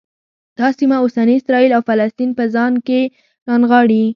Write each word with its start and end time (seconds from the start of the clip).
دا 0.59 0.67
سیمه 0.77 0.97
اوسني 1.01 1.33
اسرایل 1.39 1.71
او 1.77 1.81
فلسطین 1.89 2.29
په 2.37 2.43
ځان 2.55 2.73
کې 2.87 2.99
رانغاړي. 3.47 4.05